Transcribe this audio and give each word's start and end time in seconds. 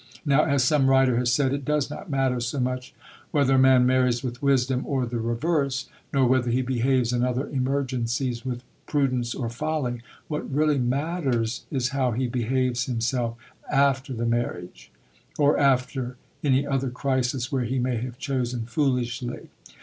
Now, 0.25 0.45
as 0.45 0.63
some 0.63 0.87
writer 0.89 1.17
has 1.17 1.31
said, 1.31 1.53
it 1.53 1.63
does 1.63 1.91
not 1.91 2.09
matter 2.09 2.39
so 2.39 2.59
much 2.59 2.95
whether 3.29 3.53
a 3.53 3.59
man 3.59 3.85
marries 3.85 4.23
with 4.23 4.41
wisdom 4.41 4.83
or 4.87 5.05
the 5.05 5.19
reverse, 5.19 5.89
nor 6.11 6.25
whether 6.25 6.49
he 6.49 6.63
behaves 6.63 7.13
in 7.13 7.23
other 7.23 7.47
emergencies 7.49 8.43
with 8.43 8.63
prudence 8.87 9.35
or 9.35 9.47
folly; 9.47 10.01
what 10.27 10.51
really 10.51 10.79
matters 10.79 11.65
is 11.69 11.89
how 11.89 12.13
he 12.13 12.25
behaves 12.25 12.85
himself 12.85 13.37
after 13.71 14.11
the 14.11 14.25
marriage, 14.25 14.89
or 15.37 15.59
after 15.59 16.17
any 16.43 16.65
other 16.65 16.89
crisis 16.89 17.51
where 17.51 17.65
he 17.65 17.77
may 17.77 17.97
have 17.97 18.17
chosen 18.17 18.65
foolishly. 18.65 19.49